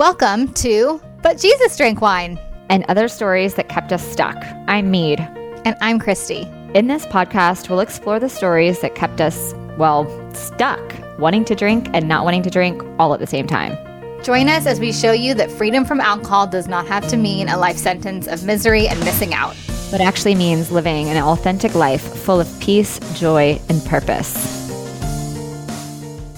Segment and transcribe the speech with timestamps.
[0.00, 2.40] Welcome to But Jesus Drank Wine.
[2.70, 4.34] and other stories that kept us stuck.
[4.66, 5.20] I'm Mead.
[5.66, 6.48] And I'm Christy.
[6.72, 10.80] In this podcast, we'll explore the stories that kept us, well, stuck,
[11.18, 13.76] wanting to drink and not wanting to drink all at the same time.
[14.24, 17.50] Join us as we show you that freedom from alcohol does not have to mean
[17.50, 19.54] a life sentence of misery and missing out.
[19.90, 24.32] But actually means living an authentic life full of peace, joy, and purpose.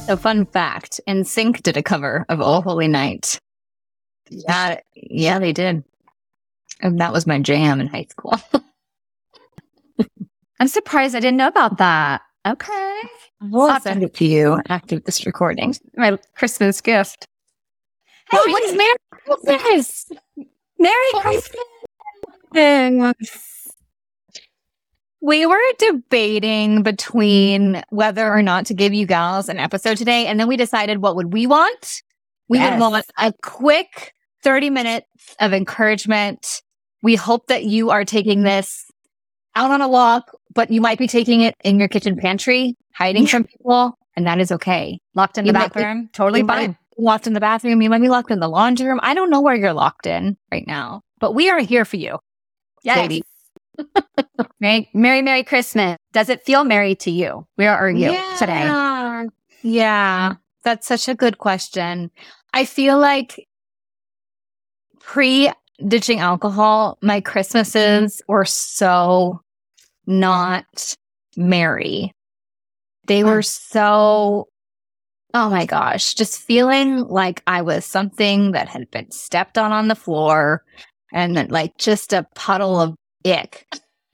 [0.07, 3.39] So, fun fact NSYNC did a cover of O Holy Night.
[4.33, 5.85] Yeah, yeah, they did.
[6.81, 8.35] And that was my jam in high school.
[10.61, 12.23] I'm surprised I didn't know about that.
[12.47, 13.01] Okay.
[13.41, 15.75] We'll send it to you after this recording.
[15.97, 17.27] My Christmas gift.
[18.31, 20.11] Hey, what is Merry Christmas?
[20.79, 21.51] Merry Christmas.
[25.21, 30.41] We were debating between whether or not to give you gals an episode today, and
[30.41, 32.03] then we decided what would we want?
[32.49, 32.73] We Yes.
[32.73, 35.07] would want a quick 30 minutes
[35.41, 36.63] of encouragement.
[37.03, 38.85] We hope that you are taking this
[39.55, 43.27] out on a walk, but you might be taking it in your kitchen pantry, hiding
[43.27, 44.99] from people, and that is okay.
[45.15, 46.09] Locked in You the be- bathroom.
[46.13, 46.77] Totally fine.
[46.99, 49.01] Locked in the bathroom, you might be locked in the laundry room.
[49.03, 52.19] I don't know where you're locked in right now, but we are here for you.
[52.83, 53.23] Yes.
[54.61, 55.97] Merry, Merry, Merry Christmas.
[56.13, 57.47] Does it feel merry to you?
[57.57, 58.61] Where are you today?
[58.61, 59.25] Yeah.
[59.63, 62.11] Yeah, that's such a good question.
[62.53, 63.47] I feel like
[65.13, 65.53] pre
[65.87, 69.43] ditching alcohol, my Christmases were so
[70.07, 70.95] not
[71.37, 72.13] merry.
[73.07, 74.49] They were so,
[75.35, 79.89] oh my gosh, just feeling like I was something that had been stepped on on
[79.89, 80.65] the floor
[81.13, 82.95] and then like just a puddle of
[83.27, 83.67] ick.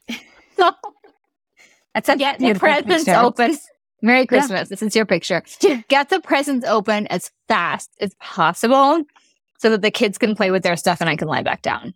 [0.57, 0.73] so
[1.95, 3.21] That's a get the presents picture.
[3.21, 3.57] open.
[4.03, 4.69] Merry Christmas.
[4.69, 5.45] This is your picture.
[5.89, 9.05] Get the presents open as fast as possible
[9.59, 11.95] so that the kids can play with their stuff and I can lie back down.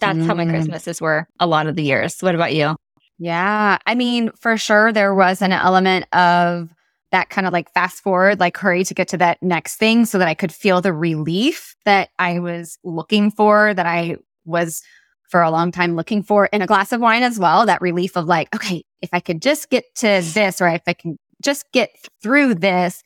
[0.00, 0.50] That's how my Mm.
[0.50, 2.20] Christmases were a lot of the years.
[2.20, 2.74] What about you?
[3.18, 3.78] Yeah.
[3.86, 6.70] I mean, for sure, there was an element of
[7.12, 10.18] that kind of like fast forward, like hurry to get to that next thing so
[10.18, 14.82] that I could feel the relief that I was looking for, that I was
[15.28, 17.66] for a long time looking for in a glass of wine as well.
[17.66, 20.94] That relief of like, okay, if I could just get to this or if I
[20.94, 21.90] can just get
[22.22, 23.02] through this,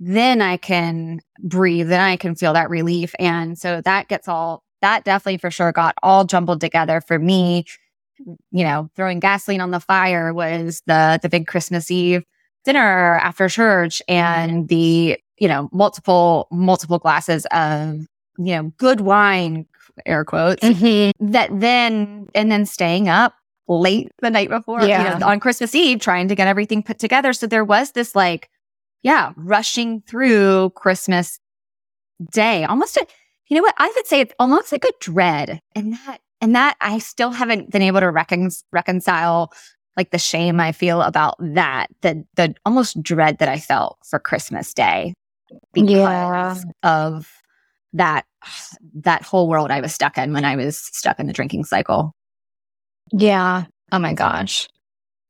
[0.00, 3.14] then I can breathe, then I can feel that relief.
[3.18, 7.66] And so that gets all, that definitely for sure got all jumbled together for me
[8.50, 12.24] you know, throwing gasoline on the fire was the the big Christmas Eve
[12.64, 18.06] dinner after church and the, you know, multiple multiple glasses of,
[18.38, 19.66] you know, good wine,
[20.06, 21.32] air quotes, mm-hmm.
[21.32, 23.34] that then and then staying up
[23.68, 25.14] late the night before, Yeah.
[25.14, 27.32] you know, on Christmas Eve trying to get everything put together.
[27.32, 28.50] So there was this like,
[29.02, 31.38] yeah, rushing through Christmas
[32.32, 33.06] day, almost a,
[33.48, 33.74] you know what?
[33.78, 35.60] I would say it's almost like a dread.
[35.74, 39.52] And that, and that I still haven't been able to recon- reconcile
[39.96, 44.18] like the shame I feel about that, the, the almost dread that I felt for
[44.18, 45.14] Christmas Day
[45.72, 46.62] because Yeah.
[46.82, 47.28] of
[47.92, 48.24] that,
[48.94, 52.12] that whole world I was stuck in when I was stuck in the drinking cycle.
[53.12, 53.64] Yeah.
[53.90, 54.68] Oh my gosh.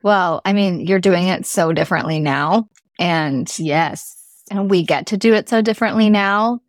[0.03, 2.69] Well, I mean, you're doing it so differently now.
[3.01, 4.17] And Yes.
[4.51, 6.61] and we get to do it so differently now.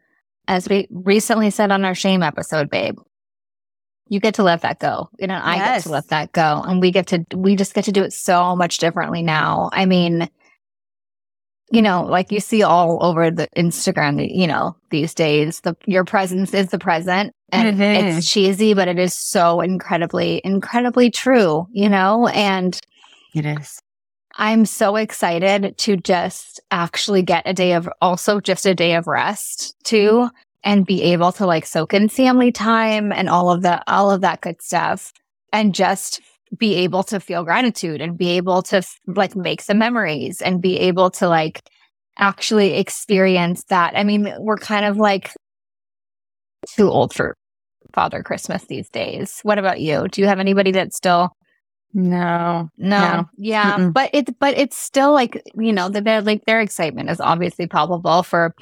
[0.47, 2.97] As we recently said on our shame episode, babe,
[4.07, 5.09] you get to let that go.
[5.19, 6.63] You know, I get to let that go.
[6.65, 9.69] And we get to, we just get to do it so much differently now.
[9.71, 10.29] I mean,
[11.71, 16.03] you know, like you see all over the Instagram, you know, these days, the your
[16.03, 17.33] presence is the present.
[17.53, 18.17] And Mhm.
[18.17, 22.27] it's cheesy, but it is so incredibly, incredibly true, you know?
[22.27, 22.79] And
[23.33, 23.81] It is.
[24.41, 29.05] I'm so excited to just actually get a day of also just a day of
[29.05, 30.31] rest too
[30.63, 34.21] and be able to like soak in family time and all of the all of
[34.21, 35.13] that good stuff
[35.53, 36.21] and just
[36.57, 40.75] be able to feel gratitude and be able to like make some memories and be
[40.79, 41.61] able to like
[42.17, 43.93] actually experience that.
[43.95, 45.35] I mean, we're kind of like
[46.75, 47.35] too old for
[47.93, 49.39] Father Christmas these days.
[49.43, 50.07] What about you?
[50.07, 51.29] Do you have anybody that still
[51.93, 52.69] No.
[52.77, 52.99] no.
[52.99, 53.29] No.
[53.37, 53.77] Yeah.
[53.77, 53.93] Mm-mm.
[53.93, 57.67] But it's but it's still like, you know, the- their like their excitement is obviously
[57.67, 58.55] palpable for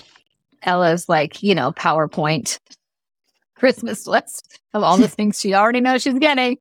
[0.64, 2.60] Ella's like, you know, PowerPoint
[3.56, 6.58] Christmas list of all the things she already knows she's getting.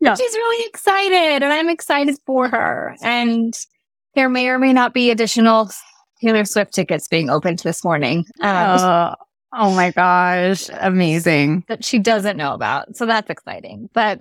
[0.00, 0.14] Yeah.
[0.14, 2.96] She's really excited and I'm excited for her.
[3.02, 3.54] And
[4.14, 5.70] there may or may not be additional
[6.20, 8.24] Taylor Swift tickets being opened this morning.
[8.40, 9.14] Um,
[9.52, 10.68] oh my gosh.
[10.80, 11.64] Amazing.
[11.68, 12.96] that she doesn't know about.
[12.96, 13.88] So that's exciting.
[13.92, 14.20] But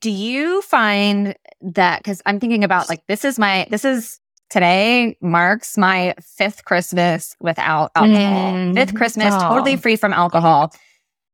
[0.00, 5.16] Do you find that because I'm thinking about like this is my this is today
[5.20, 8.52] marks my fifth Christmas without alcohol.
[8.52, 8.74] Mm.
[8.74, 9.48] Fifth Christmas, Aw.
[9.48, 10.72] totally free from alcohol.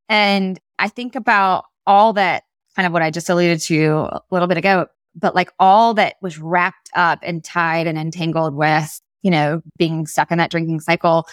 [0.09, 2.45] And I think about all that
[2.77, 6.17] kind of what I just alluded to a little bit ago, but like all that
[6.23, 10.81] was wrapped up and tied and entangled with, you know, being stuck in that drinking
[10.81, 11.27] cycle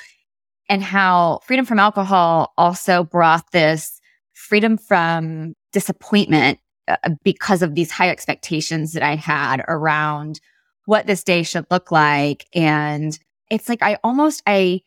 [0.68, 4.00] and how freedom from alcohol also brought this
[4.34, 6.60] freedom from disappointment
[6.90, 10.40] Uh, because of these high expectations that I had around
[10.86, 13.18] what this day should look like and
[13.50, 14.82] it's like I almost I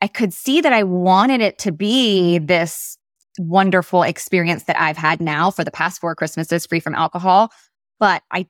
[0.00, 2.98] I could see that I wanted it to be this
[3.38, 7.52] wonderful experience that I've had now for the past four Christmases free from alcohol,
[7.98, 8.46] but I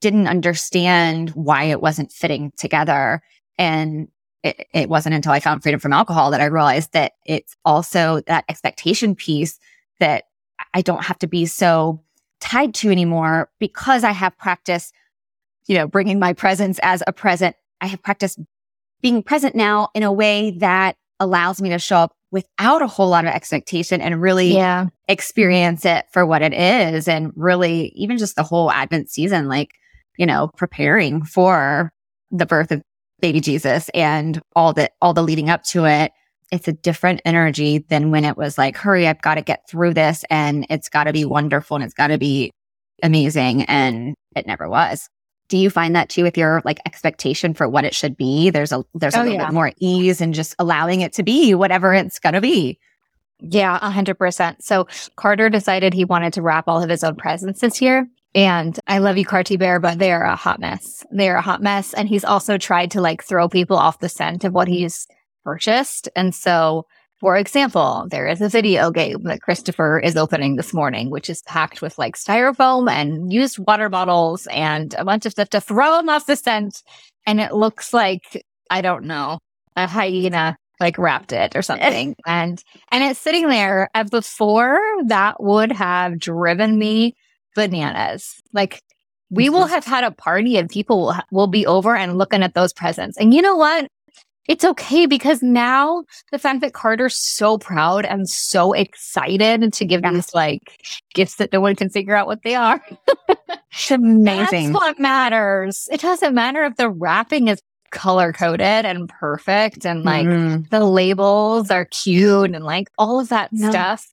[0.00, 3.22] didn't understand why it wasn't fitting together.
[3.58, 4.08] And
[4.42, 8.20] it, it wasn't until I found freedom from alcohol that I realized that it's also
[8.26, 9.58] that expectation piece
[10.00, 10.24] that
[10.74, 12.02] I don't have to be so
[12.40, 14.92] tied to anymore because I have practiced,
[15.66, 17.56] you know, bringing my presence as a present.
[17.80, 18.38] I have practiced
[19.02, 23.08] being present now in a way that allows me to show up without a whole
[23.08, 24.86] lot of expectation and really Yeah.
[25.08, 29.70] experience it for what it is and really even just the whole advent season like
[30.16, 31.92] you know preparing for
[32.30, 32.82] the birth of
[33.20, 36.12] baby jesus and all the all the leading up to it
[36.50, 39.94] it's a different energy than when it was like hurry i've got to get through
[39.94, 42.50] this and it's got to be wonderful and it's got to be
[43.02, 45.08] amazing and it never was
[45.48, 48.72] do you find that too with your like expectation for what it should be there's
[48.72, 49.46] a there's a Oh, little yeah.
[49.46, 52.78] bit more ease and just allowing it to be whatever it's going to be
[53.40, 54.62] Yeah, a hundred percent.
[54.62, 54.86] So
[55.16, 58.06] Carter decided he wanted to wrap all of his own presents this year.
[58.34, 61.04] And I love you, Carty Bear, but they are a hot mess.
[61.10, 61.94] They are a hot mess.
[61.94, 65.08] And he's also tried to like throw people off the scent of what he's
[65.44, 66.08] purchased.
[66.16, 66.86] And so,
[67.18, 71.42] for example, there is a video game that Christopher is opening this morning, which is
[71.42, 75.98] packed with like styrofoam and used water bottles and a bunch of stuff to throw
[75.98, 76.82] him off the scent.
[77.26, 79.38] And it looks like, I don't know,
[79.76, 82.16] a hyena like wrapped it or something.
[82.26, 83.90] and and it's sitting there.
[83.94, 87.14] And before that would have driven me
[87.54, 88.40] bananas.
[88.52, 88.82] Like
[89.30, 89.74] we will mm-hmm.
[89.74, 93.16] have had a party and people will, will be over and looking at those presents.
[93.16, 93.88] And you know what?
[94.48, 100.00] It's okay because now the fact that Carter's so proud and so excited to give
[100.02, 100.12] Yeah.
[100.12, 100.82] these like
[101.14, 102.80] gifts that no one can figure out what they are.
[103.28, 105.88] it's amazing That's what matters.
[105.92, 107.60] It doesn't matter if the wrapping is
[107.92, 110.68] color coded and perfect and like Mhm.
[110.70, 113.68] the labels are cute and like all of that No.
[113.70, 114.06] stuff.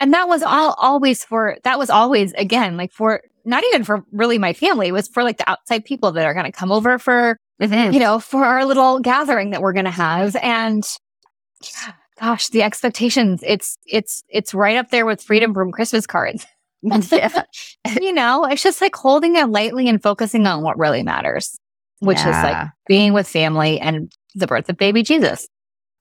[0.00, 4.02] And that was all always for that was always again like for not even for
[4.10, 6.72] really my family, it was for like the outside people that are going to come
[6.72, 7.92] over for, Mhm.
[7.94, 10.84] you know, for our little gathering that we're going to have and
[12.20, 16.46] gosh, the expectations it's it's it's right up there with freedom from Christmas cards.
[18.00, 21.58] You know, it's just like holding it lightly and focusing on what really matters,
[22.00, 25.48] which is like being with family and the birth of baby Jesus.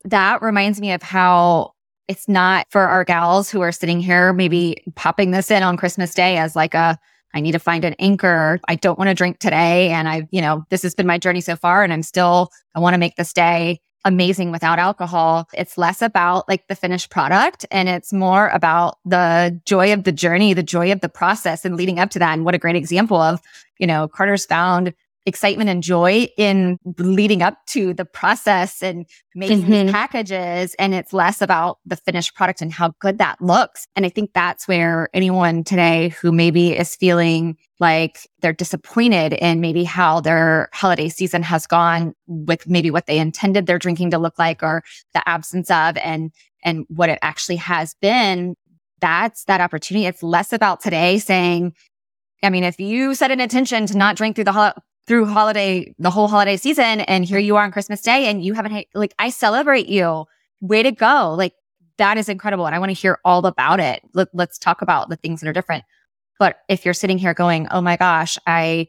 [0.06, 1.72] that reminds me of how
[2.10, 6.14] it's not for our gals who are sitting here maybe popping this in on Christmas
[6.14, 6.98] Day as like a
[7.34, 8.60] I need to find an anchor.
[8.68, 11.42] I don't want to drink today and I've, you know, this has been my journey
[11.42, 15.48] so far and I'm still I want to make this day amazing without alcohol.
[15.54, 20.12] It's less about like the finished product and it's more about the joy of the
[20.12, 22.34] journey, the joy of the process and leading up to that.
[22.34, 23.40] And what a great example of,
[23.80, 24.94] you know, Carter's found
[25.26, 29.06] excitement and joy in leading up to the process and
[29.36, 29.84] making Mhm.
[29.84, 30.76] these packages.
[30.78, 33.88] And it's less about the finished product and how good that looks.
[33.96, 39.62] And I think that's where anyone today who maybe is feeling like they're disappointed in
[39.62, 44.18] maybe how their holiday season has gone with maybe what they intended their drinking to
[44.18, 44.84] look like or
[45.14, 46.32] the absence of and
[46.66, 48.56] and what it actually has been
[49.02, 51.74] that's that opportunity it's less about today saying
[52.42, 54.72] i mean if you set an intention to not drink through the hol-
[55.08, 58.54] through holiday the whole holiday season and here you are on christmas day and you
[58.54, 60.26] haven't like i celebrate you.
[60.62, 61.36] Way to go.
[61.38, 61.54] Like
[61.98, 64.02] that is incredible and i want to hear all about it.
[64.14, 65.84] Let, let's talk about the things that are different.
[66.40, 68.88] But if you're sitting here going oh my gosh i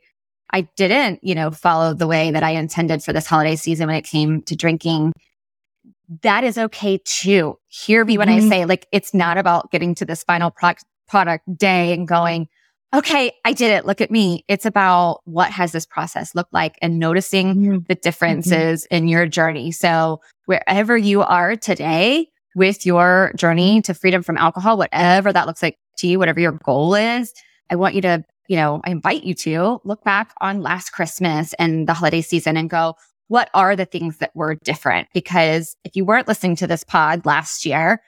[0.50, 3.96] i didn't you know follow the way that i intended for this holiday season when
[3.96, 5.12] it came to drinking
[6.22, 7.58] that is okay too.
[7.66, 8.48] Hear me when i Mhm.
[8.48, 12.46] say like it's not about getting to this final product product day and going
[12.94, 13.86] okay i did it.
[13.86, 14.44] Look at me.
[14.48, 17.70] It's about what has this process looked like and noticing mm-hmm.
[17.70, 18.00] the mm-hmm.
[18.02, 19.72] differences in your journey.
[19.72, 25.62] So wherever you are today with your journey to freedom from alcohol whatever that looks
[25.62, 27.32] like to you whatever your goal is
[27.70, 31.52] i want you to you know i invite you to look back on last christmas
[31.54, 32.94] and the holiday season and go
[33.28, 35.08] what are the things that were different?
[35.14, 38.02] Because if you weren't listening to this pod last year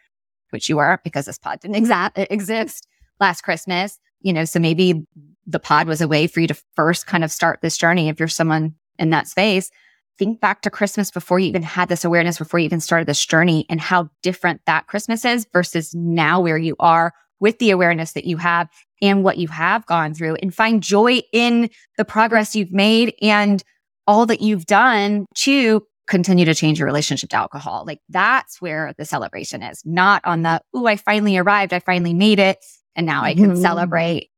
[0.50, 2.86] which you were because this pod didn't exa- exist
[3.18, 5.06] last christmas you know so maybe
[5.46, 8.18] the pod was a way for you to first kind of start this journey if
[8.18, 9.70] you're someone in that space,
[10.18, 13.24] think back to Christmas before you even had this awareness, before you even started this
[13.24, 18.12] journey and how different that Christmas is versus now where you are with the awareness
[18.12, 18.68] that you have
[19.02, 21.68] and what you have gone through and find joy in
[21.98, 23.62] the progress you've made and
[24.06, 27.84] all that you've done to continue to change your relationship to alcohol.
[27.86, 31.74] Like that's where the celebration is, not on the, oh, I finally arrived.
[31.74, 32.58] I finally made it.
[32.96, 33.62] And now I can mm-hmm.
[33.62, 34.30] celebrate.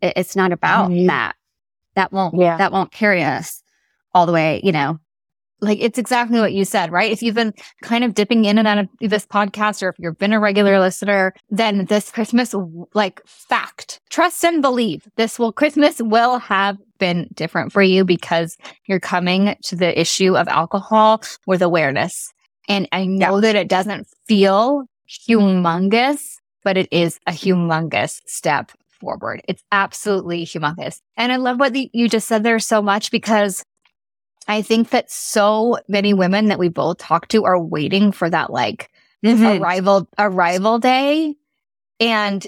[0.00, 1.08] It's not about mm-hmm.
[1.08, 1.34] that.
[1.94, 2.56] That won't, yeah.
[2.56, 3.62] that won't carry us
[4.14, 4.98] all the way, you know,
[5.62, 7.12] like it's exactly what you said, right?
[7.12, 10.18] If you've been kind of dipping in and out of this podcast, or if you've
[10.18, 12.54] been a regular listener, then this Christmas,
[12.94, 18.56] like fact, trust and believe this will, Christmas will have been different for you because
[18.86, 22.32] you're coming to the issue of alcohol with awareness.
[22.68, 23.40] And I know yeah.
[23.42, 29.42] that it doesn't feel humongous, but it is a humongous step forward.
[29.48, 31.00] It's absolutely humongous.
[31.16, 33.64] And I love what the, you just said there so much because
[34.48, 38.50] I think that so many women that we both talk to are waiting for that
[38.50, 38.90] like
[39.24, 39.62] mm-hmm.
[39.62, 41.34] arrival arrival day.
[42.00, 42.46] And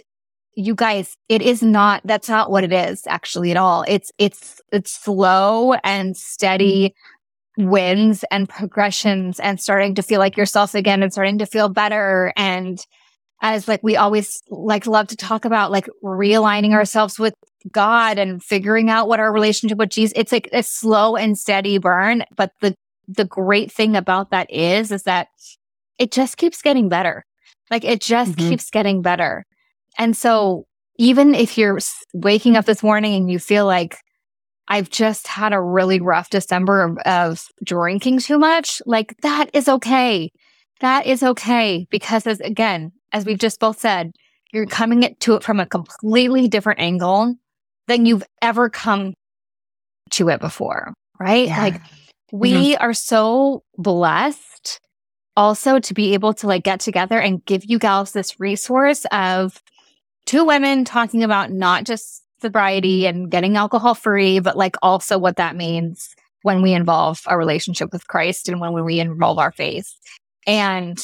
[0.56, 3.85] you guys, it is not that's not what it is actually at all.
[3.87, 6.94] It's it's it's slow and steady
[7.56, 12.33] wins and progressions and starting to feel like yourself again and starting to feel better
[12.37, 12.85] and
[13.45, 17.35] as like we always like love to talk about like realigning ourselves with
[17.71, 20.15] God and figuring out what our relationship with Jesus.
[20.17, 22.25] It's like a slow and steady burn.
[22.35, 22.75] But the
[23.07, 25.29] the great thing about that is is that
[25.99, 27.27] it just keeps getting better.
[27.71, 28.49] Like it just mm-hmm.
[28.49, 29.45] keeps getting better.
[29.99, 30.65] And so
[30.97, 31.79] even if you're
[32.15, 33.99] waking up this morning and you feel like
[34.69, 39.69] I've just had a really rough December of, of drinking too much, like that is
[39.69, 40.33] okay.
[40.81, 44.12] That is okay because as again, as we've just both said,
[44.52, 47.35] you're coming to it from a completely different angle
[47.87, 49.14] than you've ever come
[50.11, 51.49] to it before, right?
[51.49, 51.62] Yeah.
[51.62, 51.80] Like
[52.33, 52.83] we mm-hmm.
[52.83, 54.80] are so blessed
[55.37, 59.62] also to be able to like get together and give you gals this resource of
[60.26, 65.37] two women talking about not just sobriety and getting alcohol free, but like also what
[65.37, 69.88] that means when we involve our relationship with Christ and when we involve our faith.
[70.47, 70.99] And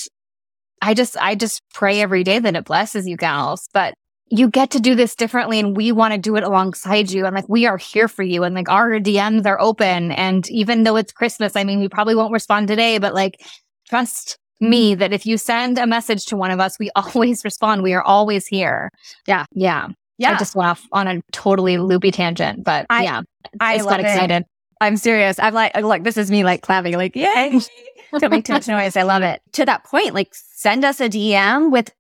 [0.83, 3.69] I just, I just pray every day that it blesses you gals.
[3.73, 3.95] But
[4.31, 7.27] you get to do this differently and we want to do it alongside you.
[7.27, 8.45] And like, we are here for you.
[8.45, 10.13] And like, our DMs are open.
[10.13, 13.45] And even though it's Christmas, I mean, we probably won't respond today, but like,
[13.89, 17.83] trust me that if you send a message to one of us, we always respond.
[17.83, 18.91] We are always here.
[19.27, 19.47] Yeah.
[19.53, 19.89] Yeah.
[20.19, 20.35] Yeah.
[20.35, 23.23] I just went off on a totally loopy tangent, but I, yeah,
[23.59, 24.43] I just got excited.
[24.43, 24.47] It.
[24.81, 25.39] I'm serious.
[25.39, 27.61] I'm like, uh, look, this is me like clapping, like, yay.
[28.19, 28.97] Don't make too much noise.
[28.97, 29.41] I love it.
[29.53, 31.93] To that point, like send us a DM with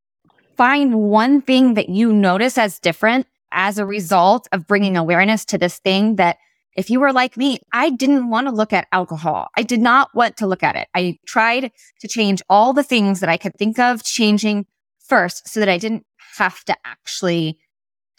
[0.56, 5.58] find one thing that you notice as different as a result of bringing awareness to
[5.58, 6.37] this thing that
[6.76, 9.49] if you were like me, I didn't want to look at alcohol.
[9.56, 10.88] I did not want to look at it.
[10.94, 14.66] I tried to change all the things that I could think of changing
[14.99, 16.06] first so that I didn't
[16.37, 17.58] have to actually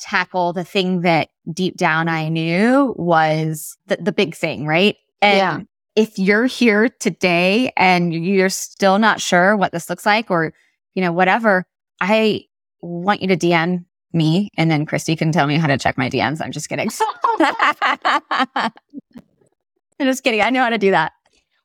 [0.02, 4.96] tackle the thing that deep down I knew was the, the big thing, right?
[5.22, 5.60] And yeah.
[5.96, 10.54] if you're here today and you're still not sure what this looks like or,
[10.96, 11.66] you know, whatever,
[12.00, 12.46] I
[12.82, 16.10] want you to DM me and then Christy can tell me how to check my
[16.10, 16.42] DMs.
[16.42, 16.90] I'm just kidding.
[20.00, 20.42] I'm just kidding.
[20.42, 21.14] I know how to do that.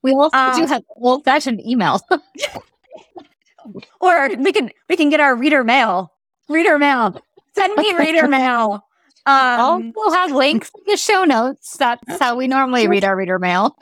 [0.02, 2.00] We also um, do have old fashioned email.
[4.00, 6.12] or we can we can get our reader mail.
[6.48, 7.20] Reader mail.
[7.56, 8.84] Send me reader mail.
[9.24, 11.76] Um, we'll have links in the show notes.
[11.78, 13.76] That's how we normally read our reader mail.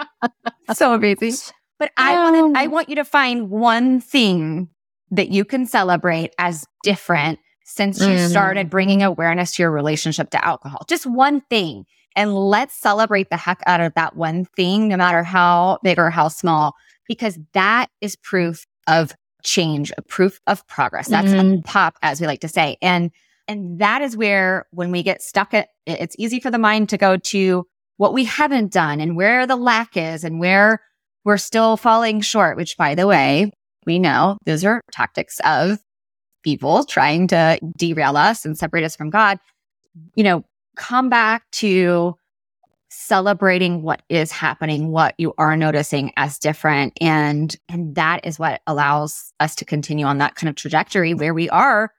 [0.74, 1.34] so amazing.
[1.78, 4.68] But I um, I want you to find one thing
[5.10, 8.28] that you can celebrate as different since you mm.
[8.28, 10.82] started bringing awareness to your relationship to alcohol.
[10.88, 11.84] Just one thing.
[12.14, 16.10] And let's celebrate the heck out of that one thing, no matter how big or
[16.10, 16.74] how small,
[17.06, 19.14] because that is proof of
[19.46, 21.08] change, a proof of progress.
[21.08, 21.60] That's mm.
[21.60, 22.76] a pop, as we like to say.
[22.82, 23.10] And,
[23.48, 26.98] and that is where when we get stuck at, it's easy for the mind to
[26.98, 27.64] go to
[27.96, 30.82] what we haven't done and where the lack is and where
[31.24, 33.50] we're still falling short, which by the way,
[33.86, 35.78] we know those are tactics of
[36.42, 39.38] people trying to derail us and separate us from God.
[40.14, 40.44] You know,
[40.76, 42.14] come back to
[42.96, 46.92] celebrating what is happening, what you are noticing as different.
[47.00, 51.34] And, and that is what allows us to continue on that kind of trajectory where
[51.34, 51.92] we are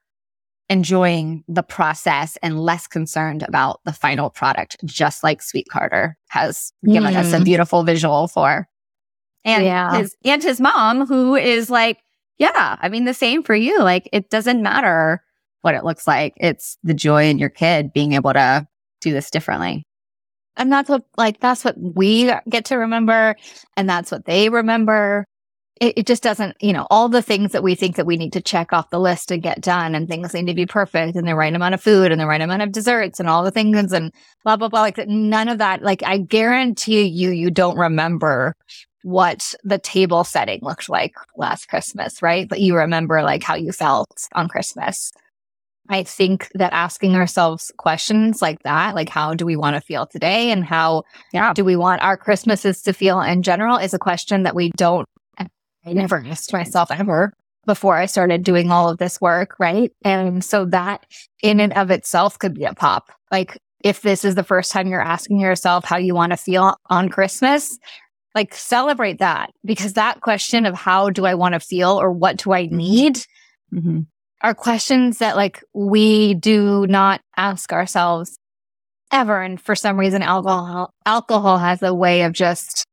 [0.69, 6.73] enjoying the process and less concerned about the final product, just like Sweet Carter has
[6.83, 7.17] given mm.
[7.17, 7.45] us a mm.
[7.45, 8.67] beautiful visual for
[9.47, 9.97] and yeah.
[9.97, 11.99] his and his mom who is like
[12.37, 15.23] yeah i mean the same for you like it doesn't matter
[15.61, 18.67] what it looks like it's the joy in your kid being able to
[19.01, 19.86] do this differently
[20.57, 23.35] And that's what, like, that's what we get to remember.
[23.75, 25.25] And that's what they remember.
[25.79, 28.33] It, it, just doesn't, you know, all the things that we think that we need
[28.33, 31.27] to check off the list and get done and things need to be perfect and
[31.27, 33.93] the right amount of food and the right amount of desserts and all the things
[33.93, 34.11] and
[34.43, 34.81] blah, blah, blah.
[34.81, 35.83] Like none of that.
[35.83, 38.55] Like I guarantee you, you don't remember
[39.03, 42.49] what the table setting looked like last Christmas, right?
[42.49, 45.11] But you remember like how you felt on Christmas.
[45.89, 50.05] I think that asking ourselves questions like that, like how do we want to feel
[50.05, 51.53] today and how yeah.
[51.53, 55.07] do we want our Christmases to feel in general is a question that we don't,
[55.39, 55.47] I
[55.93, 57.33] never asked myself ever
[57.65, 59.55] before I started doing all of this work.
[59.59, 59.93] Right.
[60.03, 61.05] And so that
[61.41, 63.09] in and of itself could be a pop.
[63.31, 66.75] Like if this is the first time you're asking yourself how you want to feel
[66.89, 67.77] on Christmas,
[68.35, 72.37] like celebrate that because that question of how do I want to feel or what
[72.37, 73.17] do I need
[73.73, 74.01] mm-hmm
[74.41, 78.37] are questions that like we do not ask ourselves
[79.11, 79.41] ever.
[79.41, 82.85] And for some reason, alcohol, alcohol has a way of just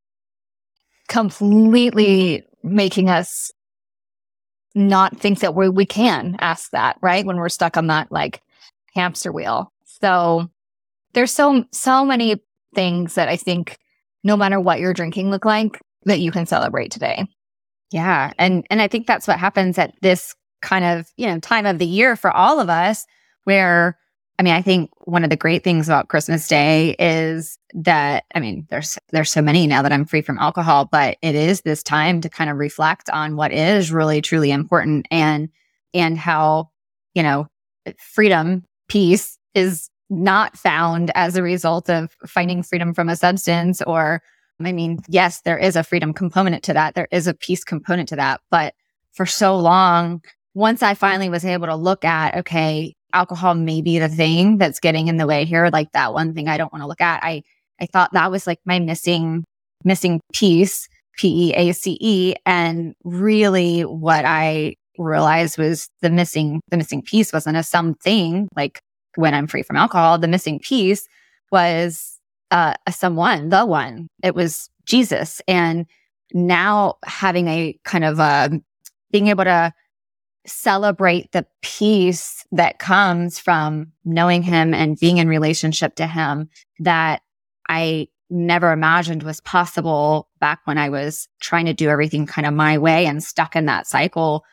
[1.08, 3.50] completely making us
[4.74, 7.24] not think that we, we can ask that, right?
[7.24, 8.40] When we're stuck on that like
[8.94, 9.70] hamster wheel.
[9.84, 10.48] So
[11.12, 12.42] there's so, so many
[12.74, 13.76] things that I think
[14.24, 17.26] no matter what your drinking look like that you can celebrate today.
[17.92, 18.32] Yeah.
[18.38, 20.34] And, and I think that's what happens at this
[20.64, 23.06] kind of, you know, time of the year for all of us
[23.44, 23.98] where
[24.36, 28.40] I mean, I think one of the great things about Christmas Day is that I
[28.40, 31.84] mean, there's there's so many now that I'm free from alcohol, but it is this
[31.84, 35.50] time to kind of reflect on what is really truly important and
[35.92, 36.70] and how,
[37.14, 37.46] you know,
[37.98, 44.20] freedom, peace is not found as a result of finding freedom from a substance or
[44.64, 46.94] I mean, yes, there is a freedom component to that.
[46.94, 48.74] There is a peace component to that, but
[49.12, 50.22] for so long
[50.54, 54.80] once I finally was able to look at, okay, alcohol may be the thing that's
[54.80, 57.22] getting in the way here, like that one thing I don't want to look at.
[57.22, 57.42] I,
[57.80, 59.44] I thought that was like my missing,
[59.84, 62.34] missing piece, P E A C E.
[62.46, 68.80] And really what I realized was the missing, the missing piece wasn't a something like
[69.16, 70.18] when I'm free from alcohol.
[70.18, 71.06] The missing piece
[71.50, 72.18] was
[72.50, 74.08] uh, a someone, the one.
[74.22, 75.40] It was Jesus.
[75.48, 75.86] And
[76.32, 78.50] now having a kind of, uh,
[79.10, 79.72] being able to
[80.46, 87.22] celebrate the peace that comes from knowing him and being in relationship to him that
[87.68, 92.54] I never imagined was possible back when I was trying to do everything kind of
[92.54, 94.44] my way and stuck in that cycle.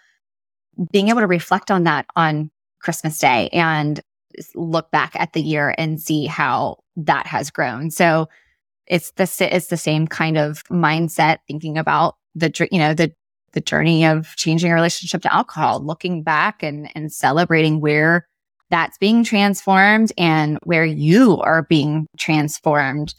[0.91, 3.99] Being able to reflect on that on Christmas Day and
[4.55, 7.91] look back at the year and see how that has grown.
[7.91, 8.29] So
[8.87, 13.13] it's the it's the same kind of mindset thinking about the you know the
[13.53, 18.27] the journey of changing your relationship to alcohol, looking back and, and celebrating where
[18.69, 23.13] that's being transformed and where you are being transformed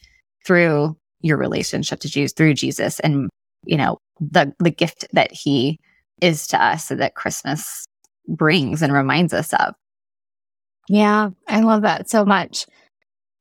[0.46, 3.28] through your relationship to Jesus, through Jesus and,
[3.64, 5.78] you know, the, the gift that he
[6.20, 7.84] is to us that Christmas
[8.28, 9.74] brings and reminds us of.
[10.88, 12.66] Yeah, I love that so much.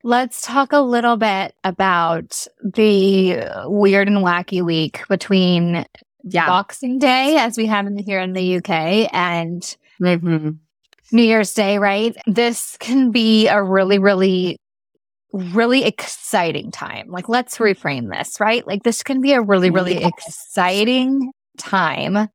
[0.04, 5.84] Let's talk a little bit about the weird and wacky week between
[6.24, 6.46] yeah.
[6.46, 9.62] Boxing Day, as we have in here in the UK, and
[10.00, 10.50] mm-hmm.
[11.12, 12.16] New Year's Day, right?
[12.26, 14.58] This can be a really, really,
[15.32, 17.10] really exciting time.
[17.10, 18.66] Like, let's reframe this, right?
[18.66, 22.28] Like, this can be a really, really exciting time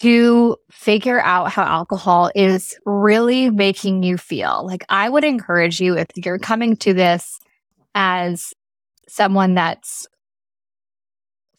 [0.00, 4.64] to figure out how alcohol is really making you feel.
[4.66, 7.38] Like, I would encourage you if you're coming to this
[7.94, 8.52] as
[9.08, 10.06] someone that's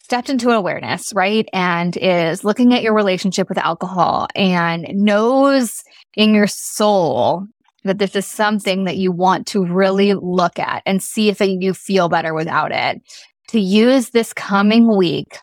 [0.07, 1.49] stepped into awareness, right?
[1.51, 5.83] And is looking at your relationship with alcohol and knows
[6.15, 7.43] in your soul
[7.83, 11.73] that this is something that you want to really look at and see if you
[11.73, 13.01] feel better without it.
[13.49, 15.39] To use this coming week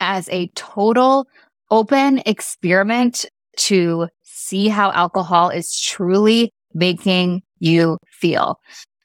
[0.00, 1.28] as a total
[1.70, 3.24] open experiment
[3.58, 8.58] to see how alcohol is truly making you feel.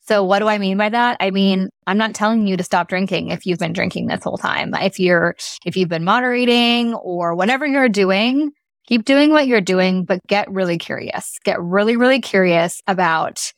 [0.07, 1.17] So what do I mean by that?
[1.19, 4.37] I mean, I'm not telling you to stop drinking if you've been drinking this whole
[4.37, 4.73] time.
[4.75, 8.51] If you're, if you've been moderating or whatever you're doing,
[8.87, 11.33] keep doing what you're doing, but get really curious.
[11.43, 13.51] Get really, really curious about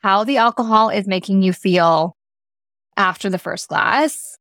[0.00, 2.16] how the alcohol is making you feel
[2.96, 4.36] after the first glass,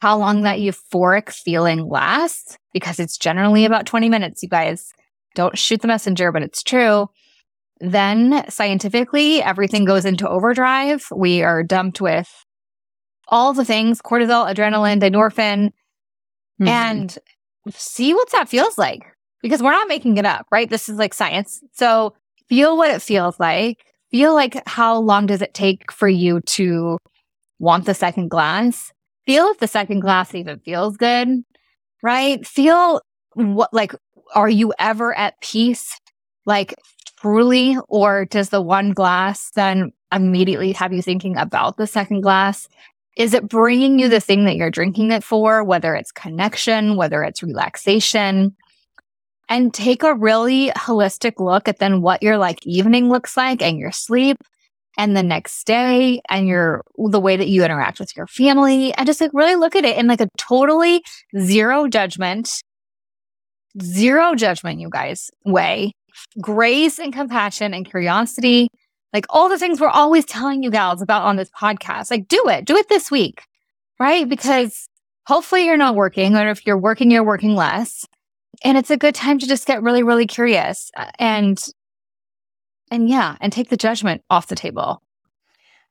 [0.00, 4.92] how long that euphoric feeling lasts, because it's generally about 20 minutes, you guys.
[5.34, 7.08] Don't shoot the messenger, but it's true.
[7.80, 11.06] Then scientifically, everything goes into overdrive.
[11.14, 12.28] We are dumped with
[13.28, 15.70] all the things cortisol, adrenaline, endorphin,
[16.60, 16.68] mm-hmm.
[16.68, 17.18] and
[17.70, 19.02] see what that feels like
[19.42, 20.68] because we're not making it up, right?
[20.68, 21.62] This is like science.
[21.72, 22.14] So
[22.48, 23.78] feel what it feels like.
[24.10, 26.98] feel like how long does it take for you to
[27.58, 28.92] want the second glass?
[29.26, 31.28] Feel if the second glass even feels good,
[32.02, 32.46] right?
[32.46, 33.00] Feel
[33.34, 33.94] what, like,
[34.34, 35.96] are you ever at peace?
[36.46, 36.74] Like,
[37.20, 42.68] truly, or does the one glass then immediately have you thinking about the second glass?
[43.16, 47.22] Is it bringing you the thing that you're drinking it for, whether it's connection, whether
[47.22, 48.56] it's relaxation?
[49.48, 53.78] And take a really holistic look at then what your like evening looks like and
[53.78, 54.36] your sleep
[54.96, 59.06] and the next day and your the way that you interact with your family and
[59.06, 61.02] just like really look at it in like a totally
[61.38, 62.62] zero judgment
[63.80, 65.92] zero judgment you guys way
[66.40, 68.68] grace and compassion and curiosity
[69.12, 72.10] like all the things we're always telling you gals about on this podcast.
[72.10, 72.64] Like do it.
[72.64, 73.42] Do it this week.
[73.98, 74.28] Right?
[74.28, 74.88] Because
[75.26, 78.06] hopefully you're not working or if you're working, you're working less.
[78.64, 81.62] And it's a good time to just get really, really curious uh, and,
[82.90, 85.02] and yeah, and take the judgment off the table.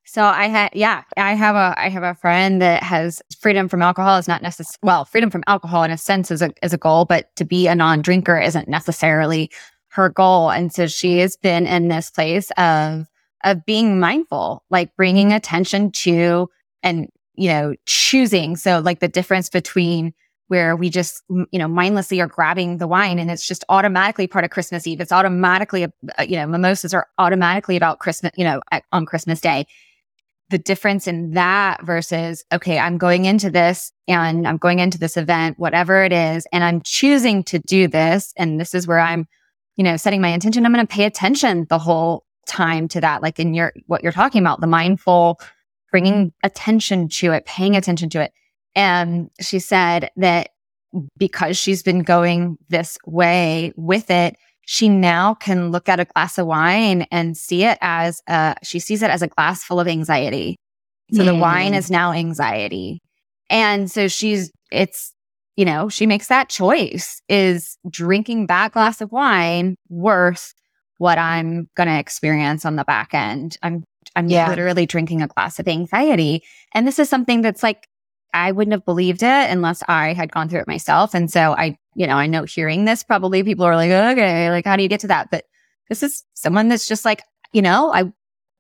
[0.06, 3.84] So I had, yeah, I have a, I have a friend that has freedom from
[3.84, 4.80] alcohol is not necessary.
[4.82, 7.68] Well, freedom from alcohol in a sense is a, is a goal, but to be
[7.68, 9.52] a non-drinker isn't necessarily
[9.90, 10.52] her goal.
[10.52, 13.08] And so she has been in this place of,
[13.44, 16.50] of being mindful, like bringing attention to
[16.84, 18.56] and, you know, choosing.
[18.56, 20.14] So like the difference between
[20.48, 24.44] where we just, you know, mindlessly are grabbing the wine and it's just automatically part
[24.44, 25.00] of Christmas Eve.
[25.00, 29.68] It's automatically, uh, you know, mimosas are automatically about Christmas, you know, on Christmas Day.
[30.50, 35.16] The difference in that versus, okay, I'm going into this and I'm going into this
[35.16, 38.34] event, whatever it is, and I'm choosing to do this.
[38.36, 39.28] And this is where I'm
[39.80, 43.22] you know, setting my intention, I'm going to pay attention the whole time to that.
[43.22, 45.40] Like in your, what you're talking about, the mindful
[45.90, 48.34] bringing attention to it, paying attention to it.
[48.76, 50.50] And she said that
[51.18, 56.38] because she's been going this way with it, she now can look at a glass
[56.38, 59.88] of wine and see it as a, she sees it as a glass full of
[59.88, 60.58] anxiety.
[61.14, 61.26] So mm.
[61.26, 63.02] the wine is now anxiety.
[63.50, 65.14] And so she's, it's
[65.60, 67.22] you know, she makes that choice.
[67.28, 70.54] Is drinking that glass of wine worth
[71.00, 73.58] what I'm going to experience on the back end?
[73.62, 73.84] I'm
[74.16, 74.48] I'm yeah.
[74.48, 76.44] literally drinking a glass of anxiety.
[76.74, 77.90] And this is something that's like
[78.34, 81.14] I wouldn't have believed it unless I had gone through it myself.
[81.14, 84.64] And so I, you know, I know hearing this probably people are like, okay, like
[84.64, 85.30] how do you get to that?
[85.30, 85.44] But
[85.90, 88.06] this is someone that's just like, you know, I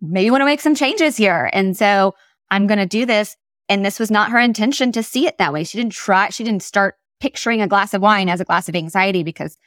[0.01, 1.49] maybe want to make some changes here.
[1.53, 2.13] And so
[2.51, 3.37] I'm going to do this.
[3.69, 5.63] And this was not her intention to see it that way.
[5.63, 8.75] She didn't try, she didn't start picturing a glass of wine as a glass of
[8.75, 9.57] anxiety because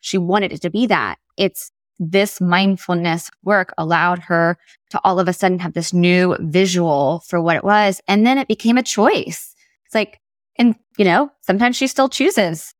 [0.00, 1.18] she wanted it to be that.
[1.36, 4.56] It's this mindfulness work allowed her
[4.88, 8.00] to all of a sudden have this new visual for what it was.
[8.08, 9.54] And then it became a choice.
[9.84, 10.18] It's like,
[10.56, 12.74] and you know, sometimes she still chooses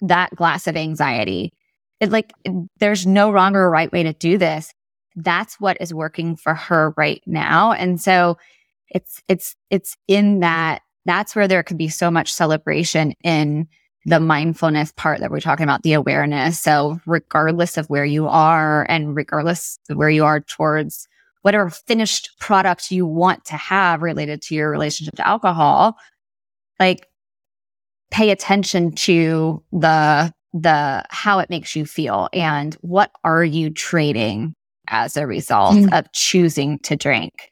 [0.00, 1.52] that glass of anxiety.
[2.00, 2.32] It like,
[2.78, 4.72] there's no wrong or right way to do this.
[5.14, 7.72] That's what is working for her right now.
[7.72, 8.38] And so
[8.94, 13.68] it's it's it's in that that's where there could be so much celebration in
[14.06, 16.60] the mindfulness part that we're talking about, the awareness.
[16.60, 21.08] So regardless of where you are and regardless of where you are towards
[21.42, 25.96] whatever finished product you want to have related to your relationship to alcohol,
[26.78, 27.06] like
[28.10, 34.54] pay attention to the the how it makes you feel and what are you trading
[34.86, 35.98] as a result mm.
[35.98, 37.50] of choosing to drink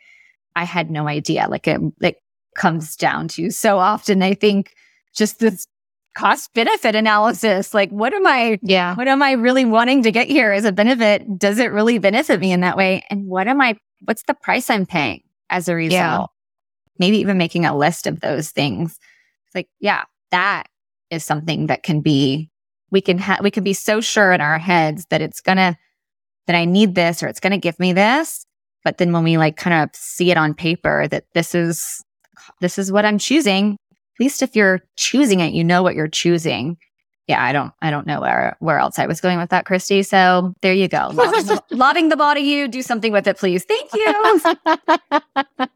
[0.54, 1.46] I had no idea.
[1.48, 2.16] Like it, it
[2.56, 4.74] comes down to so often, I think
[5.14, 5.66] just this
[6.14, 7.72] cost benefit analysis.
[7.72, 10.72] Like, what am I, yeah, what am I really wanting to get here as a
[10.72, 11.38] benefit?
[11.38, 13.04] Does it really benefit me in that way?
[13.08, 15.92] And what am I, what's the price I'm paying as a result?
[15.92, 16.26] Yeah.
[16.98, 18.98] Maybe even making a list of those things.
[19.46, 20.64] It's like, yeah, that
[21.10, 22.50] is something that can be,
[22.90, 25.78] we can have, we can be so sure in our heads that it's gonna,
[26.46, 28.44] that I need this or it's gonna give me this
[28.84, 32.02] but then when we like kind of see it on paper that this is,
[32.60, 36.08] this is what I'm choosing, at least if you're choosing it, you know what you're
[36.08, 36.76] choosing.
[37.28, 40.02] Yeah, I don't, I don't know where, where else I was going with that, Christy.
[40.02, 41.10] So there you go.
[41.14, 43.64] Loving the, loving the body you do something with it, please.
[43.64, 44.40] Thank you.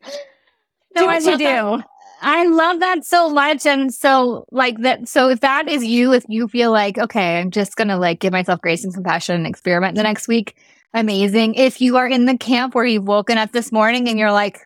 [0.97, 1.83] do what you do.
[2.23, 3.67] I love that so much.
[3.67, 5.09] And so like that.
[5.09, 8.21] So if that is you, if you feel like, okay, I'm just going to like
[8.21, 10.57] give myself grace and compassion and experiment the next week,
[10.95, 11.55] amazing.
[11.55, 14.59] If you are in the camp where you've woken up this morning and you're like,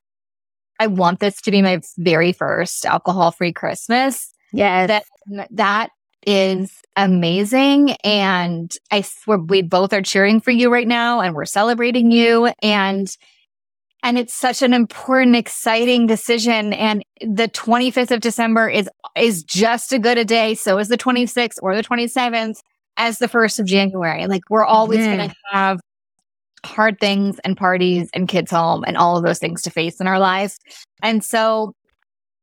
[0.78, 4.32] I want this to be my very first alcohol free Christmas.
[4.52, 4.86] Yeah.
[4.86, 5.04] That,
[5.50, 5.90] that
[6.26, 7.92] is amazing.
[8.04, 12.50] And I swear we both are cheering for you right now and we're celebrating you.
[12.62, 13.14] And
[14.02, 16.72] and it's such an important, exciting decision.
[16.72, 20.54] And the 25th of December is is just as good a day.
[20.54, 22.60] So is the 26th or the 27th
[22.96, 24.26] as the 1st of January.
[24.26, 25.80] Like we're always going to have
[26.64, 30.06] hard things and parties and kids home and all of those things to face in
[30.06, 30.58] our lives.
[31.02, 31.74] And so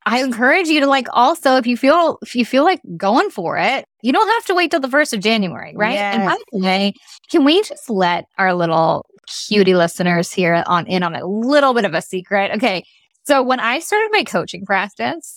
[0.06, 3.58] I encourage you to like also if you feel if you feel like going for
[3.58, 5.96] it, you don't have to wait till the first of January, right?
[5.96, 6.16] Yes.
[6.16, 6.94] And by the way,
[7.30, 11.84] can we just let our little cutie listeners here on in on a little bit
[11.84, 12.52] of a secret?
[12.56, 12.84] Okay.
[13.26, 15.37] So when I started my coaching practice,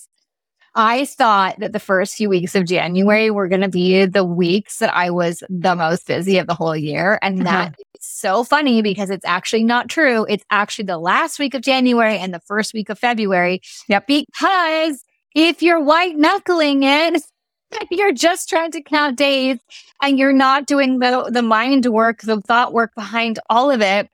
[0.75, 4.77] I thought that the first few weeks of January were going to be the weeks
[4.77, 7.19] that I was the most busy of the whole year.
[7.21, 7.51] And Uh-huh.
[7.65, 10.25] that is so funny because it's actually not true.
[10.29, 13.61] It's actually the last week of January and the first week of February.
[13.89, 14.07] Yep.
[14.07, 15.03] Because
[15.35, 17.21] if you're white knuckling it,
[17.91, 19.59] you're just trying to count days
[20.01, 24.09] and you're not doing the, the mind work, the thought work behind all of it,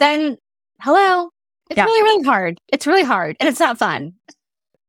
[0.00, 0.38] then
[0.80, 1.30] hello.
[1.70, 1.84] It's Yeah.
[1.84, 2.58] really, really hard.
[2.68, 4.14] It's really hard and it's not fun.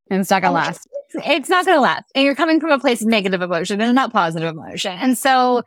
[0.09, 0.87] And it's not gonna last.
[1.13, 2.05] It's not going to last.
[2.15, 4.97] And you're coming from a place of negative emotion and not positive emotion.
[4.99, 5.63] And so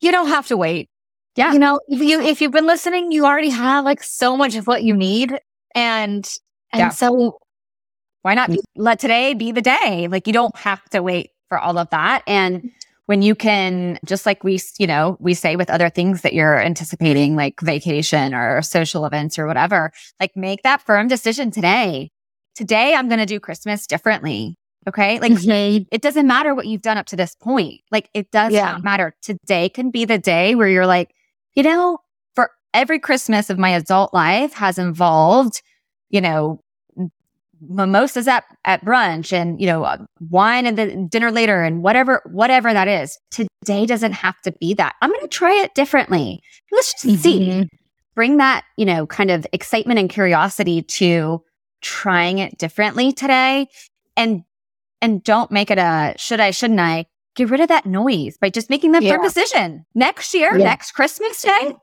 [0.00, 0.88] you don't have to wait.
[1.36, 1.52] Yeah.
[1.52, 4.66] You know, if you if you've been listening, you already have like so much of
[4.66, 5.38] what you need.
[5.74, 6.26] And
[6.72, 6.88] and Yeah.
[6.90, 7.38] so
[8.22, 10.08] Why not be, let today be the day?
[10.10, 12.22] Like you don't have to wait for all of that.
[12.26, 12.70] And
[13.06, 16.60] when you can, just like we, you know, we say with other things that you're
[16.60, 22.10] anticipating, like vacation or social events or whatever, like make that firm decision today.
[22.56, 24.56] Today, I'm going to do Christmas differently.
[24.88, 25.18] Okay.
[25.20, 27.80] Like it doesn't matter what you've done up to this point.
[27.92, 28.72] Like it does Yeah.
[28.72, 29.14] not matter.
[29.20, 31.10] Today can be the day where you're like,
[31.54, 31.98] you know,
[32.36, 35.60] for every Christmas of my adult life has involved,
[36.10, 36.60] you know,
[37.60, 42.72] mimosas at, at brunch and, you know, wine and the dinner later and whatever, whatever
[42.72, 43.18] that is.
[43.32, 44.94] Today doesn't have to be that.
[45.02, 46.40] I'm going to try it differently.
[46.70, 47.68] Let's just see Mhm.
[48.14, 51.42] bring that, you know, kind of excitement and curiosity to
[51.86, 53.68] trying it differently today
[54.16, 54.42] and
[55.00, 57.06] and don't make it a should I shouldn't I?
[57.36, 59.84] Get rid of that noise by just making that firm decision.
[59.94, 60.64] Next year Yeah.
[60.64, 61.76] next Christmas day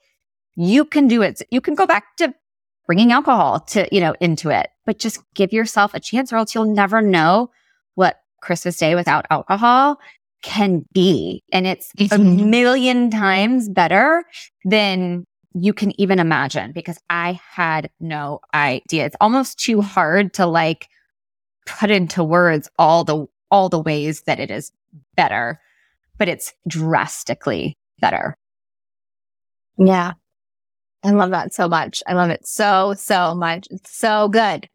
[0.55, 1.41] you can do it.
[1.51, 2.33] You can go back to
[2.85, 4.67] bringing alcohol to you know into it.
[4.85, 7.49] But just give yourself a chance or else you'll never know
[7.95, 9.99] what Christmas day without alcohol
[10.41, 11.41] can be.
[11.53, 14.25] And it's a million times better
[14.65, 19.05] than you can even imagine because I had no idea.
[19.05, 20.87] It's almost too hard to like
[21.65, 24.71] put into words all the all the ways that it is
[25.15, 25.59] better,
[26.17, 28.35] but it's drastically better.
[29.77, 30.13] Yeah.
[31.03, 32.01] I love that so much.
[32.07, 33.67] I love it so, so much.
[33.69, 34.67] It's so good.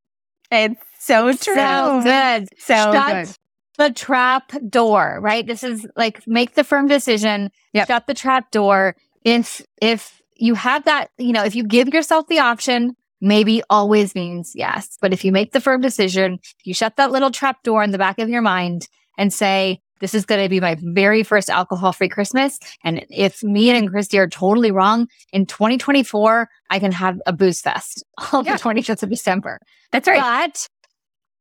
[0.50, 1.54] It's so true.
[1.54, 2.48] So good.
[2.58, 3.36] So Shut good.
[3.78, 5.46] the trap door, right?
[5.46, 7.86] This is like make the firm decision, Yep.
[7.88, 8.94] shut the trap door.
[9.24, 14.14] If if you have that, you know, if you give yourself the option, maybe always
[14.14, 14.96] means yes.
[15.00, 17.98] But if you make the firm decision, you shut that little trap door in the
[17.98, 21.92] back of your mind and say, this is going to be my very first alcohol
[21.92, 22.60] free Christmas.
[22.84, 27.60] And if me and Christy are totally wrong, in 2024, I can have a booze
[27.60, 28.56] fest on Yeah.
[28.56, 29.58] the 25th of December.
[29.90, 30.20] That's right.
[30.52, 30.68] But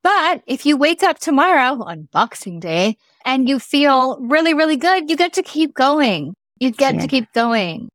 [0.03, 5.09] but if you wake up tomorrow on Boxing Day and you feel really, really good,
[5.09, 6.33] you get to keep going.
[6.59, 7.01] You get Yeah.
[7.01, 7.89] to keep going.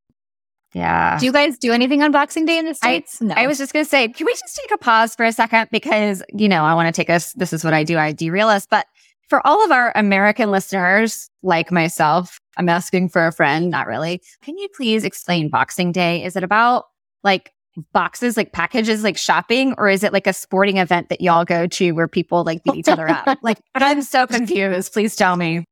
[0.75, 1.19] Yeah.
[1.19, 3.21] Do you guys do anything on Boxing Day in the States?
[3.21, 3.35] no.
[3.35, 5.69] I was just going to say, can we just take a pause for a second?
[5.71, 7.99] Because, you know, I want to take us, this is what I do.
[7.99, 8.67] I derail us.
[8.67, 8.87] But
[9.29, 14.23] for all of our American listeners, like myself, I'm asking for a friend, not really.
[14.43, 16.25] Can you please explain Boxing Day?
[16.25, 16.85] Is it about
[17.23, 17.53] like
[17.93, 21.67] boxes, like packages, like shopping, or is it like a sporting event that y'all go
[21.67, 23.39] to where people like beat each other up?
[23.43, 24.93] Like, but I'm so confused.
[24.93, 25.65] Please tell me.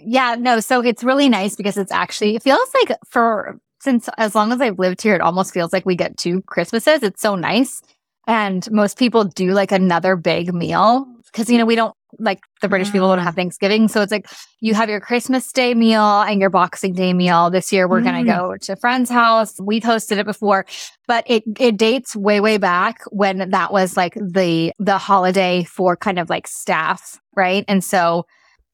[0.00, 0.60] Yeah, no.
[0.60, 4.60] So it's really nice because it's actually, it feels like for, since as long as
[4.60, 7.04] I've lived here, it almost feels like we get two Christmases.
[7.04, 7.82] It's so nice.
[8.26, 12.68] And most people do like another big meal because, you know, we don't like the
[12.68, 13.86] British people don't have Thanksgiving.
[13.86, 14.26] So it's like
[14.60, 17.50] you have your Christmas Day meal and your Boxing Day meal.
[17.50, 18.26] This year we're going Mm.
[18.26, 19.54] to go to a friend's house.
[19.60, 20.66] We've hosted it before,
[21.06, 25.96] but it, it dates way, way back when that was like the, the holiday for
[25.96, 27.20] kind of like staff.
[27.36, 27.64] Right.
[27.68, 28.26] And so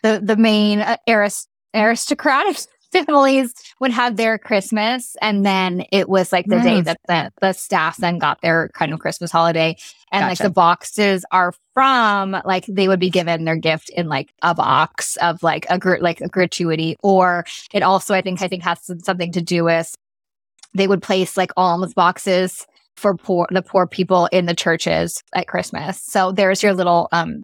[0.02, 2.56] the, the main uh, arist- aristocratic
[2.92, 5.16] families would have their Christmas.
[5.20, 8.92] And then it was like the day that the, the staff then got their kind
[8.92, 9.76] of Christmas holiday.
[10.12, 14.32] And like the boxes are from like they would be given their gift in like
[14.42, 18.48] a box of like a gr- like a gratuity, or it also I think I
[18.48, 19.94] think has some- something to do with
[20.74, 25.48] they would place like alms boxes for poor the poor people in the churches at
[25.48, 26.00] Christmas.
[26.02, 27.42] So there's your little um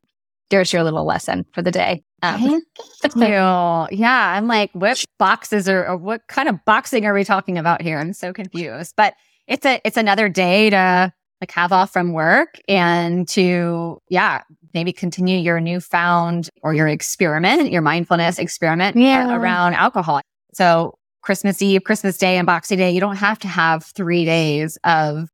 [0.51, 2.03] there's your little lesson for the day.
[2.23, 2.63] Um,
[3.03, 3.97] Thank you.
[3.99, 4.33] Yeah.
[4.37, 7.99] I'm like, what boxes are, or what kind of boxing are we talking about here?
[7.99, 8.95] I'm so confused.
[8.97, 9.15] But
[9.47, 14.43] it's a, it's another day to like have off from work and to, yeah,
[14.75, 19.35] maybe continue your newfound or your experiment, your mindfulness experiment Yeah.
[19.35, 20.21] around alcohol.
[20.53, 24.77] So Christmas Eve, Christmas Day, and Boxing Day, you don't have to have three days
[24.85, 25.29] of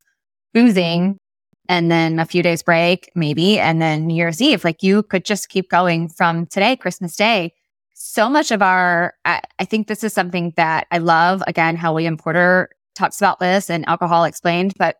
[0.53, 1.17] boozing
[1.69, 4.63] and then a few days break, maybe, and then New Year's Eve.
[4.63, 7.53] Like you could just keep going from today, Christmas Day.
[7.93, 11.43] So much of our, I, I think this is something that I love.
[11.47, 14.97] Again, how William Porter talks about this and alcohol explained, but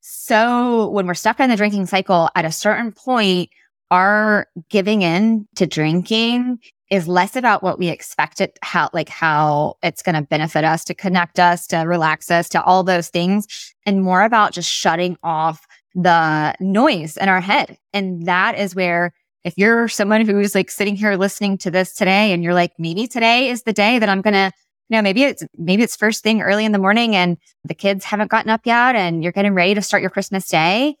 [0.00, 3.50] so when we're stuck in the drinking cycle at a certain point,
[3.90, 6.58] our giving in to drinking
[6.90, 10.84] is less about what we expect it, how, like how it's going to benefit us,
[10.84, 13.46] to connect us, to relax us, to all those things,
[13.84, 17.78] and more about just shutting off the noise in our head.
[17.92, 19.12] And that is where,
[19.44, 23.06] if you're someone who's like sitting here listening to this today and you're like, maybe
[23.06, 24.52] today is the day that I'm going to,
[24.88, 28.04] you know, maybe it's, maybe it's first thing early in the morning and the kids
[28.04, 30.96] haven't gotten up yet and you're getting ready to start your Christmas day.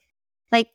[0.52, 0.68] Like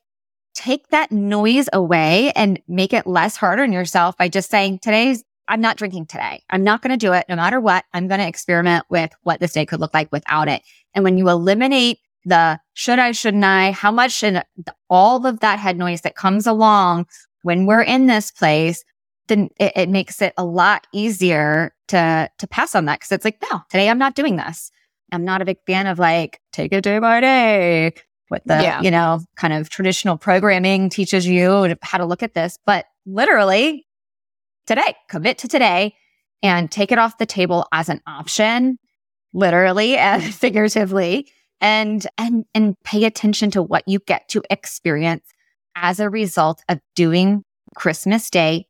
[0.54, 5.24] take that noise away and make it less hard on yourself by just saying, today's,
[5.48, 6.42] I'm not drinking today.
[6.50, 7.84] I'm not going to do it no matter what.
[7.92, 10.62] I'm going to experiment with what this day could look like without it.
[10.94, 14.42] And when you eliminate the should I, shouldn't I, how much and
[14.88, 17.06] all of that head noise that comes along
[17.42, 18.84] when we're in this place,
[19.28, 23.00] then it, it makes it a lot easier to, to pass on that.
[23.00, 24.70] Cause it's like, no, today I'm not doing this.
[25.12, 27.92] I'm not a big fan of like, take it day by day
[28.28, 28.80] what the, yeah.
[28.80, 32.58] you know, kind of traditional programming teaches you how to look at this.
[32.64, 33.86] But literally
[34.66, 35.94] today, commit to today
[36.42, 38.78] and take it off the table as an option,
[39.32, 41.30] literally and figuratively,
[41.64, 45.24] and, and, and pay attention to what you get to experience
[45.74, 47.42] as a result of doing
[47.74, 48.66] Christmas Day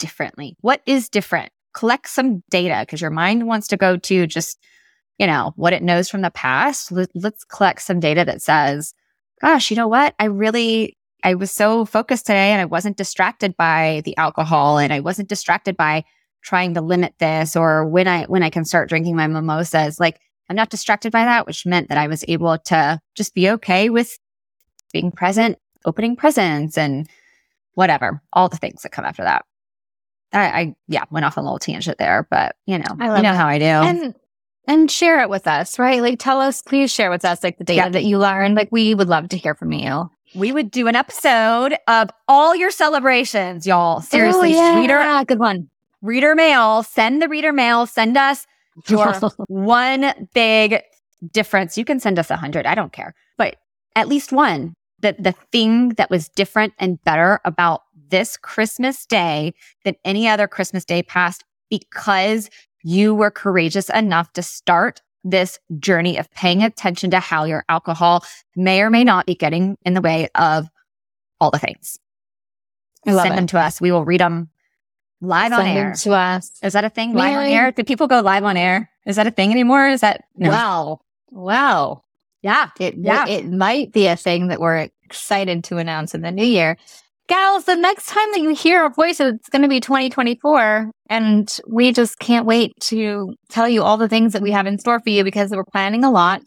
[0.00, 0.56] differently.
[0.62, 1.52] What is different?
[1.74, 4.58] Collect some data because your mind wants to go to just,
[5.18, 6.90] you know, what it knows from the past.
[6.90, 8.94] Let's collect some data that says,
[9.42, 10.14] gosh, you know what?
[10.18, 14.90] I really, I was so focused today and I wasn't distracted by the alcohol and
[14.90, 16.02] I wasn't distracted by
[16.42, 20.00] trying to limit this or when I, when I can start drinking my mimosas.
[20.00, 23.50] Like I'm not distracted by that, which meant that I was able to just be
[23.50, 24.18] okay with
[24.92, 27.08] being present, opening presents and
[27.74, 29.44] whatever, all the things that come after that.
[30.32, 33.34] I, I yeah, went off a little tangent there, but you know, I you know
[33.34, 33.64] how I do.
[33.64, 34.14] And
[34.66, 36.02] and share it with us, right?
[36.02, 38.54] Like tell us, please share with us like the data that you learned.
[38.54, 40.10] Like we would love to hear from you.
[40.34, 44.02] We would do an episode of all your celebrations, y'all.
[44.02, 44.78] Seriously, oh, yeah.
[44.78, 45.70] reader, good one.
[46.02, 46.82] Reader mail.
[46.82, 47.86] Send the reader mail.
[47.86, 48.46] Send us
[48.88, 49.14] your
[49.48, 50.82] one big
[51.32, 51.76] difference.
[51.76, 52.66] You can send us a hundred.
[52.66, 53.56] I don't care, but
[53.96, 54.74] at least one.
[55.00, 60.48] That the thing that was different and better about this Christmas day than any other
[60.48, 62.50] Christmas day past because
[62.82, 68.24] you were courageous enough to start this journey of paying attention to how your alcohol
[68.56, 70.68] may or may not be getting in the way of
[71.40, 71.98] all the things.
[73.04, 73.36] Send it.
[73.36, 73.80] them to us.
[73.80, 74.50] We will read them
[75.20, 75.94] live Send on air.
[75.94, 76.52] to us.
[76.62, 77.14] Is that a thing?
[77.14, 77.72] Live on air?
[77.72, 78.90] Did people go live on air?
[79.06, 79.88] Is that a thing anymore?
[79.88, 80.50] Is that no.
[80.50, 81.00] wow?
[81.30, 82.04] Wow.
[82.42, 82.70] Yeah.
[82.78, 83.26] It, yeah.
[83.26, 86.76] It, it might be a thing that we're excited to announce in the new year
[87.28, 90.90] gals, the next time that you hear our voices, it's going to be 2024.
[91.08, 94.78] And we just can't wait to tell you all the things that we have in
[94.78, 96.42] store for you because we're planning a lot.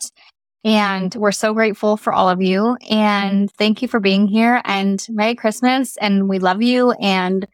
[0.63, 2.77] And we're so grateful for all of you.
[2.89, 4.61] And thank you for being here.
[4.65, 5.97] And Merry Christmas.
[5.97, 6.91] And we love you.
[6.91, 7.47] And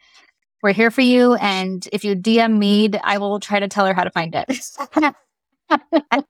[0.63, 1.35] we're here for you.
[1.35, 5.15] And if you DM Mead, I will try to tell her how to find it.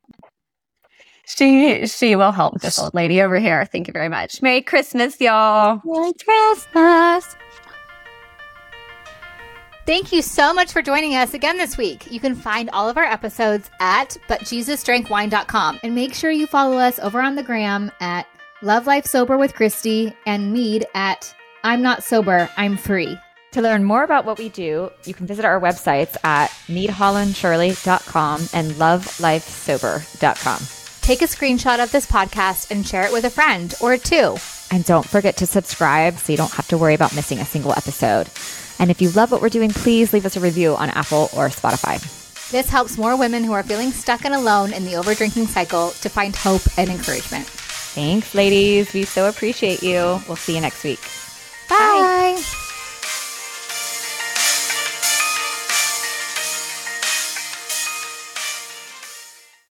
[1.27, 3.65] She she will help this old lady over here.
[3.65, 4.41] Thank you very much.
[4.41, 5.81] Merry Christmas, y'all.
[5.83, 7.35] Merry Christmas.
[9.85, 12.09] Thank you so much for joining us again this week.
[12.11, 16.97] You can find all of our episodes at butjesusdrankwine.com and make sure you follow us
[16.99, 18.25] over on the gram at
[18.61, 23.17] Love Life Sober with Christy and Mead at I'm Not Sober, I'm Free.
[23.58, 28.72] To learn more about what we do, you can visit our websites at meadhollandshirley.com and
[28.74, 30.60] lovelifesober.com.
[31.02, 34.36] Take a screenshot of this podcast and share it with a friend or two.
[34.70, 37.72] And don't forget to subscribe so you don't have to worry about missing a single
[37.72, 38.30] episode.
[38.78, 41.48] And if you love what we're doing, please leave us a review on Apple or
[41.50, 42.00] Spotify.
[42.52, 46.10] This helps more women who are feeling stuck and alone in the overdrinking cycle to
[46.10, 47.48] find hope and encouragement.
[47.48, 48.93] Thanks, ladies.
[48.93, 50.22] We so appreciate you.
[50.28, 51.01] We'll see you next week.
[51.68, 52.36] Bye.
[52.38, 52.64] Bye.